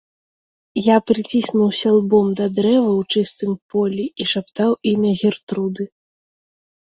[0.83, 5.83] Я прыцiснуўся лбом да дрэва ў чыстым полi i шаптаў iмя Гертруды.